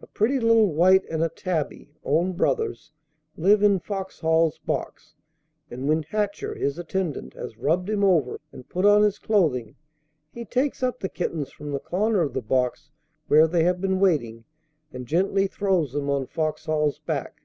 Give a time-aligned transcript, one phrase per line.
[0.00, 2.92] A pretty little white and a tabby, own brothers,
[3.36, 5.16] live in Foxhall's box,
[5.68, 9.74] and when Hatcher, his attendant, has rubbed him over, and put on his clothing,
[10.30, 12.92] he takes up the kittens from the corner of the box
[13.26, 14.44] where they have been waiting,
[14.92, 17.42] and gently throws them on Foxhall's back.